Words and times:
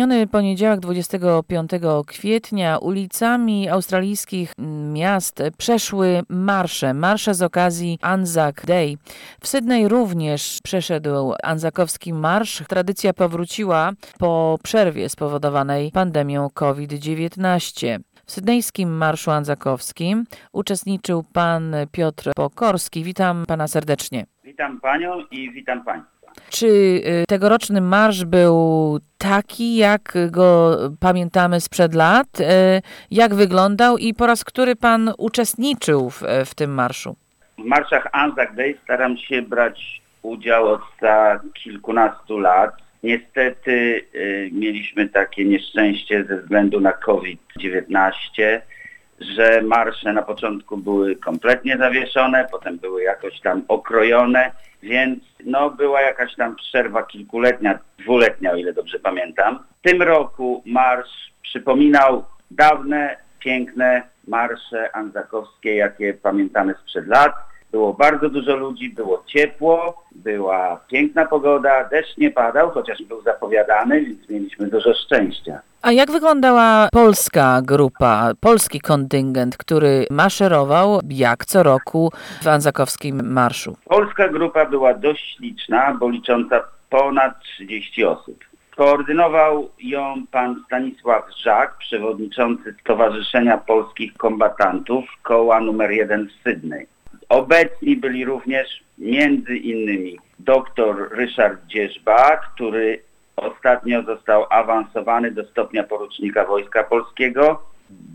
Miniony 0.00 0.26
poniedziałek 0.26 0.80
25 0.80 1.70
kwietnia 2.06 2.78
ulicami 2.78 3.68
australijskich 3.68 4.54
miast 4.92 5.42
przeszły 5.58 6.22
marsze. 6.28 6.94
Marsze 6.94 7.34
z 7.34 7.42
okazji 7.42 7.98
Anzac 8.02 8.54
Day. 8.66 8.96
W 9.40 9.48
Sydney 9.48 9.88
również 9.88 10.58
przeszedł 10.62 11.32
anzakowski 11.42 12.12
marsz. 12.12 12.62
Tradycja 12.68 13.12
powróciła 13.12 13.92
po 14.18 14.58
przerwie 14.62 15.08
spowodowanej 15.08 15.90
pandemią 15.92 16.48
COVID-19. 16.54 17.98
W 18.26 18.30
sydnejskim 18.32 18.96
Marszu 18.96 19.30
Anzakowskim 19.30 20.24
uczestniczył 20.52 21.24
pan 21.32 21.74
Piotr 21.92 22.30
Pokorski. 22.36 23.04
Witam 23.04 23.44
pana 23.46 23.68
serdecznie. 23.68 24.26
Witam 24.44 24.80
panią 24.80 25.20
i 25.30 25.52
witam 25.52 25.84
państwa. 25.84 26.19
Czy 26.50 26.66
y, 26.66 27.24
tegoroczny 27.28 27.80
marsz 27.80 28.24
był 28.24 28.98
taki, 29.18 29.76
jak 29.76 30.18
go 30.30 30.78
pamiętamy 31.00 31.60
sprzed 31.60 31.94
lat? 31.94 32.40
Y, 32.40 32.44
jak 33.10 33.34
wyglądał 33.34 33.98
i 33.98 34.14
po 34.14 34.26
raz 34.26 34.44
który 34.44 34.76
pan 34.76 35.12
uczestniczył 35.18 36.10
w, 36.10 36.22
w 36.46 36.54
tym 36.54 36.74
marszu? 36.74 37.16
W 37.58 37.64
marszach 37.64 38.08
Anzac 38.12 38.54
Day 38.54 38.74
staram 38.84 39.16
się 39.16 39.42
brać 39.42 40.02
udział 40.22 40.68
od 40.68 40.80
kilkunastu 41.54 42.38
lat. 42.38 42.70
Niestety 43.02 44.04
y, 44.14 44.50
mieliśmy 44.52 45.08
takie 45.08 45.44
nieszczęście 45.44 46.24
ze 46.24 46.36
względu 46.36 46.80
na 46.80 46.92
COVID-19, 46.92 48.60
że 49.20 49.62
marsze 49.62 50.12
na 50.12 50.22
początku 50.22 50.76
były 50.76 51.16
kompletnie 51.16 51.76
zawieszone, 51.78 52.46
potem 52.50 52.78
były 52.78 53.02
jakoś 53.02 53.40
tam 53.40 53.62
okrojone, 53.68 54.52
więc 54.82 55.24
no 55.44 55.70
była 55.70 56.00
jakaś 56.00 56.34
tam 56.34 56.56
przerwa 56.56 57.02
kilkuletnia, 57.02 57.78
dwuletnia, 57.98 58.52
o 58.52 58.56
ile 58.56 58.72
dobrze 58.72 58.98
pamiętam. 58.98 59.58
W 59.78 59.88
tym 59.88 60.02
roku 60.02 60.62
marsz 60.66 61.32
przypominał 61.42 62.24
dawne, 62.50 63.16
piękne 63.38 64.02
marsze 64.28 64.96
anzakowskie, 64.96 65.76
jakie 65.76 66.14
pamiętamy 66.14 66.74
sprzed 66.82 67.06
lat. 67.06 67.32
Było 67.72 67.94
bardzo 67.94 68.28
dużo 68.30 68.56
ludzi, 68.56 68.90
było 68.90 69.22
ciepło, 69.26 70.04
była 70.12 70.80
piękna 70.90 71.26
pogoda, 71.26 71.88
deszcz 71.88 72.18
nie 72.18 72.30
padał, 72.30 72.70
chociaż 72.70 73.02
był 73.02 73.22
zapowiadany, 73.22 74.00
więc 74.00 74.28
mieliśmy 74.28 74.66
dużo 74.66 74.94
szczęścia. 74.94 75.60
A 75.82 75.92
jak 75.92 76.10
wyglądała 76.10 76.88
polska 76.92 77.62
grupa, 77.62 78.32
polski 78.40 78.80
kontyngent, 78.80 79.56
który 79.56 80.06
maszerował 80.10 81.00
jak 81.08 81.44
co 81.44 81.62
roku 81.62 82.12
w 82.42 82.48
Anzakowskim 82.48 83.32
Marszu? 83.32 83.76
Polska 83.84 84.28
grupa 84.28 84.66
była 84.66 84.94
dość 84.94 85.38
liczna, 85.40 85.96
bo 86.00 86.08
licząca 86.08 86.60
ponad 86.90 87.40
30 87.40 88.04
osób. 88.04 88.44
Koordynował 88.76 89.70
ją 89.82 90.14
pan 90.30 90.62
Stanisław 90.66 91.24
Żak, 91.36 91.78
przewodniczący 91.78 92.74
Stowarzyszenia 92.80 93.58
Polskich 93.58 94.16
Kombatantów, 94.16 95.04
koła 95.22 95.60
numer 95.60 95.90
1 95.90 96.28
w 96.28 96.42
Sydney. 96.42 96.86
Obecni 97.30 97.96
byli 97.96 98.24
również 98.24 98.84
między 98.98 99.56
innymi 99.56 100.18
dr 100.38 101.08
Ryszard 101.10 101.66
Dzierzba, 101.66 102.36
który 102.36 103.02
ostatnio 103.36 104.02
został 104.02 104.46
awansowany 104.50 105.30
do 105.30 105.44
stopnia 105.44 105.82
porucznika 105.82 106.44
Wojska 106.44 106.84
Polskiego. 106.84 107.62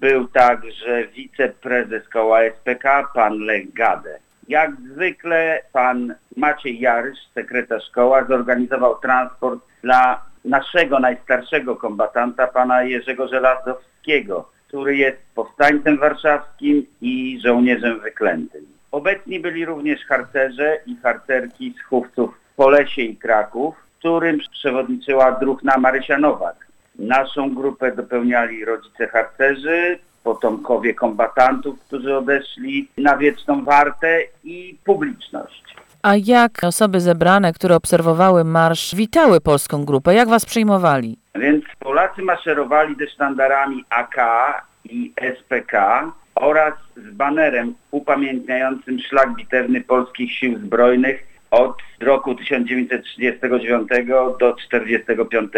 Był 0.00 0.28
także 0.28 1.06
wiceprezes 1.06 2.08
koła 2.08 2.38
SPK, 2.50 3.08
pan 3.14 3.38
Lech 3.38 3.72
Gade. 3.72 4.18
Jak 4.48 4.70
zwykle 4.92 5.62
pan 5.72 6.14
Maciej 6.36 6.80
Jarysz, 6.80 7.18
sekretarz 7.34 7.90
koła, 7.90 8.24
zorganizował 8.24 8.98
transport 8.98 9.60
dla 9.82 10.22
naszego 10.44 10.98
najstarszego 10.98 11.76
kombatanta, 11.76 12.46
pana 12.46 12.82
Jerzego 12.82 13.28
Żelazowskiego, 13.28 14.50
który 14.68 14.96
jest 14.96 15.18
powstańcem 15.34 15.98
warszawskim 15.98 16.86
i 17.00 17.40
żołnierzem 17.44 18.00
wyklętym. 18.00 18.79
Obecni 18.92 19.40
byli 19.40 19.64
również 19.64 20.04
harcerze 20.06 20.76
i 20.86 20.96
harcerki 20.96 21.74
z 21.78 21.82
chówców 21.82 22.40
Polesie 22.56 23.02
i 23.02 23.16
Kraków, 23.16 23.74
którym 23.98 24.38
przewodniczyła 24.52 25.32
druhna 25.32 25.78
Marysia 25.78 26.18
Nowak. 26.18 26.66
Naszą 26.98 27.54
grupę 27.54 27.96
dopełniali 27.96 28.64
rodzice 28.64 29.08
harcerzy, 29.08 29.98
potomkowie 30.24 30.94
kombatantów, 30.94 31.80
którzy 31.80 32.16
odeszli 32.16 32.88
na 32.98 33.16
wieczną 33.16 33.64
wartę 33.64 34.20
i 34.44 34.76
publiczność. 34.84 35.62
A 36.02 36.16
jak 36.16 36.50
osoby 36.62 37.00
zebrane, 37.00 37.52
które 37.52 37.76
obserwowały 37.76 38.44
marsz, 38.44 38.94
witały 38.94 39.40
polską 39.40 39.84
grupę? 39.84 40.14
Jak 40.14 40.28
was 40.28 40.46
przyjmowali? 40.46 41.18
Więc 41.34 41.64
Polacy 41.78 42.22
maszerowali 42.22 42.96
ze 42.96 43.06
sztandarami 43.06 43.84
AK 43.90 44.16
i 44.84 45.12
SPK 45.38 45.72
oraz 46.40 46.74
z 46.96 47.10
banerem 47.10 47.74
upamiętniającym 47.90 48.98
szlak 49.00 49.34
bitewny 49.34 49.80
polskich 49.80 50.32
sił 50.32 50.58
zbrojnych 50.58 51.26
od 51.50 51.76
roku 52.00 52.34
1939 52.34 53.88
do 54.38 54.52
1945. 54.52 55.52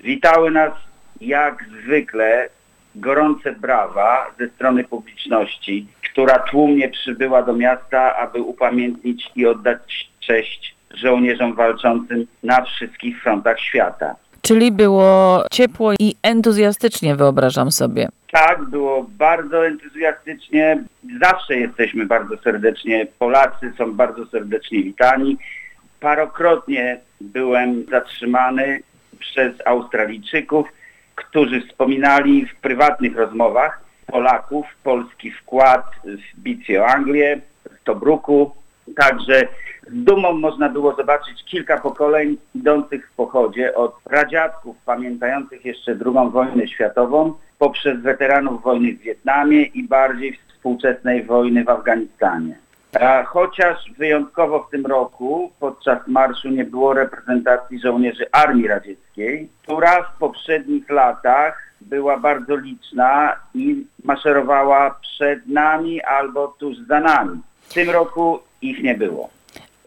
Witały 0.00 0.50
nas 0.50 0.72
jak 1.20 1.64
zwykle 1.82 2.48
gorące 2.94 3.52
brawa 3.52 4.30
ze 4.38 4.48
strony 4.48 4.84
publiczności, 4.84 5.86
która 6.12 6.38
tłumnie 6.38 6.88
przybyła 6.88 7.42
do 7.42 7.52
miasta, 7.52 8.16
aby 8.16 8.42
upamiętnić 8.42 9.30
i 9.36 9.46
oddać 9.46 10.10
cześć 10.20 10.74
żołnierzom 10.90 11.54
walczącym 11.54 12.26
na 12.42 12.62
wszystkich 12.62 13.22
frontach 13.22 13.60
świata. 13.60 14.16
Czyli 14.46 14.72
było 14.72 15.42
ciepło 15.50 15.92
i 16.00 16.16
entuzjastycznie, 16.22 17.16
wyobrażam 17.16 17.72
sobie. 17.72 18.08
Tak, 18.30 18.64
było 18.64 19.06
bardzo 19.08 19.66
entuzjastycznie. 19.66 20.84
Zawsze 21.22 21.56
jesteśmy 21.56 22.06
bardzo 22.06 22.36
serdecznie. 22.36 23.06
Polacy 23.18 23.72
są 23.78 23.94
bardzo 23.94 24.26
serdecznie 24.26 24.82
witani. 24.82 25.36
Parokrotnie 26.00 27.00
byłem 27.20 27.86
zatrzymany 27.90 28.80
przez 29.18 29.66
Australijczyków, 29.66 30.68
którzy 31.14 31.60
wspominali 31.60 32.46
w 32.46 32.56
prywatnych 32.56 33.16
rozmowach 33.16 33.80
Polaków, 34.06 34.66
polski 34.82 35.30
wkład 35.30 35.84
w 36.04 36.40
bitwie 36.40 36.82
o 36.82 36.86
Anglię, 36.86 37.40
w 37.80 37.84
Tobruku. 37.84 38.54
Także 38.96 39.48
dumą 39.90 40.32
można 40.32 40.68
było 40.68 40.94
zobaczyć 40.94 41.44
kilka 41.44 41.80
pokoleń 41.80 42.36
idących 42.54 43.10
w 43.10 43.14
pochodzie 43.14 43.74
od 43.74 43.94
pradziadków 44.04 44.76
pamiętających 44.86 45.64
jeszcze 45.64 45.92
II 45.92 46.30
wojnę 46.30 46.68
światową 46.68 47.34
poprzez 47.58 48.00
weteranów 48.00 48.62
wojny 48.62 48.92
w 48.92 48.98
Wietnamie 48.98 49.62
i 49.62 49.88
bardziej 49.88 50.38
współczesnej 50.48 51.24
wojny 51.24 51.64
w 51.64 51.68
Afganistanie. 51.68 52.54
A 53.00 53.22
chociaż 53.22 53.92
wyjątkowo 53.98 54.62
w 54.62 54.70
tym 54.70 54.86
roku 54.86 55.52
podczas 55.60 55.98
marszu 56.06 56.48
nie 56.48 56.64
było 56.64 56.92
reprezentacji 56.92 57.80
żołnierzy 57.80 58.26
Armii 58.32 58.68
Radzieckiej, 58.68 59.48
która 59.62 60.02
w 60.02 60.18
poprzednich 60.18 60.90
latach 60.90 61.74
była 61.80 62.16
bardzo 62.16 62.56
liczna 62.56 63.36
i 63.54 63.86
maszerowała 64.04 64.96
przed 65.00 65.46
nami 65.46 66.02
albo 66.02 66.48
tuż 66.48 66.76
za 66.88 67.00
nami. 67.00 67.40
W 67.60 67.74
tym 67.74 67.90
roku 67.90 68.38
ich 68.62 68.82
nie 68.82 68.94
było. 68.94 69.30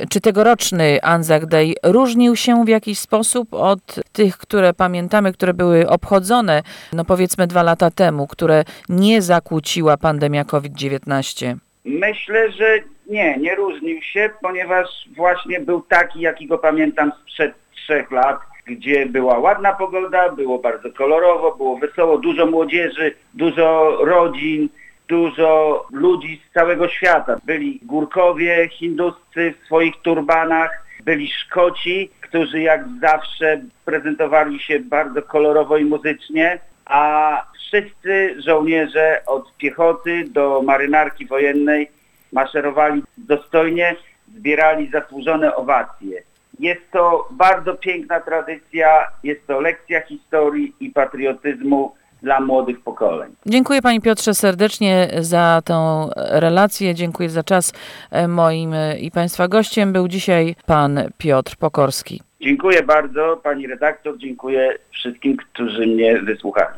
Czy 0.09 0.21
tegoroczny 0.21 0.99
Anzac 1.01 1.45
Day 1.45 1.73
różnił 1.83 2.35
się 2.35 2.65
w 2.65 2.67
jakiś 2.67 2.99
sposób 2.99 3.53
od 3.53 3.79
tych, 4.13 4.37
które 4.37 4.73
pamiętamy, 4.73 5.33
które 5.33 5.53
były 5.53 5.89
obchodzone, 5.89 6.63
no 6.93 7.05
powiedzmy 7.05 7.47
dwa 7.47 7.63
lata 7.63 7.91
temu, 7.91 8.27
które 8.27 8.63
nie 8.89 9.21
zakłóciła 9.21 9.97
pandemia 9.97 10.45
COVID-19? 10.45 11.55
Myślę, 11.85 12.51
że 12.51 12.79
nie, 13.09 13.37
nie 13.37 13.55
różnił 13.55 14.01
się, 14.01 14.29
ponieważ 14.41 14.87
właśnie 15.15 15.59
był 15.59 15.81
taki, 15.81 16.21
jaki 16.21 16.47
go 16.47 16.57
pamiętam 16.57 17.11
sprzed 17.21 17.53
trzech 17.75 18.11
lat, 18.11 18.37
gdzie 18.65 19.05
była 19.05 19.39
ładna 19.39 19.73
pogoda, 19.73 20.29
było 20.29 20.59
bardzo 20.59 20.89
kolorowo, 20.91 21.55
było 21.55 21.77
wesoło, 21.77 22.17
dużo 22.17 22.45
młodzieży, 22.45 23.15
dużo 23.33 23.97
rodzin, 24.01 24.69
dużo 25.07 25.85
ludzi 25.91 26.41
z 26.49 26.53
całego 26.53 26.87
świata. 26.87 27.37
Byli 27.43 27.79
Górkowie, 27.83 28.69
Hinduscy 28.71 29.53
w 29.61 29.65
swoich 29.65 29.95
turbanach, 30.01 30.83
byli 31.03 31.27
Szkoci, 31.27 32.09
którzy 32.21 32.61
jak 32.61 32.85
zawsze 33.01 33.61
prezentowali 33.85 34.59
się 34.59 34.79
bardzo 34.79 35.21
kolorowo 35.21 35.77
i 35.77 35.85
muzycznie, 35.85 36.59
a 36.85 37.43
wszyscy 37.57 38.41
żołnierze 38.41 39.21
od 39.25 39.57
piechoty 39.57 40.23
do 40.27 40.61
marynarki 40.65 41.25
wojennej 41.25 41.91
maszerowali 42.33 43.03
dostojnie, 43.17 43.95
zbierali 44.35 44.89
zasłużone 44.89 45.55
owacje. 45.55 46.23
Jest 46.59 46.91
to 46.91 47.27
bardzo 47.31 47.73
piękna 47.75 48.19
tradycja, 48.19 49.07
jest 49.23 49.47
to 49.47 49.61
lekcja 49.61 50.01
historii 50.01 50.75
i 50.79 50.89
patriotyzmu 50.89 51.95
dla 52.21 52.39
młodych 52.39 52.81
pokoleń. 52.81 53.31
Dziękuję 53.45 53.81
Panie 53.81 54.01
Piotrze 54.01 54.33
serdecznie 54.33 55.09
za 55.19 55.61
tą 55.65 56.09
relację. 56.15 56.95
Dziękuję 56.95 57.29
za 57.29 57.43
czas. 57.43 57.73
E, 58.11 58.27
Moim 58.27 58.73
e, 58.73 58.99
i 58.99 59.11
Państwa 59.11 59.47
gościem 59.47 59.93
był 59.93 60.07
dzisiaj 60.07 60.55
Pan 60.65 60.99
Piotr 61.17 61.55
Pokorski. 61.55 62.21
Dziękuję 62.41 62.83
bardzo 62.83 63.39
pani 63.43 63.67
redaktor, 63.67 64.17
dziękuję 64.17 64.77
wszystkim, 64.91 65.37
którzy 65.37 65.87
mnie 65.87 66.21
wysłuchali. 66.21 66.77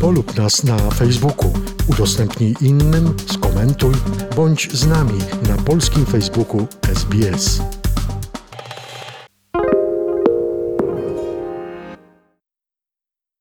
Polub 0.00 0.36
nas 0.36 0.64
na 0.64 0.76
Facebooku, 0.76 1.52
udostępnij 1.90 2.54
innym, 2.60 3.04
skomentuj, 3.26 3.94
bądź 4.36 4.70
z 4.72 4.86
nami 4.86 5.18
na 5.48 5.64
polskim 5.66 6.06
Facebooku 6.06 6.66
SBS. 6.82 7.79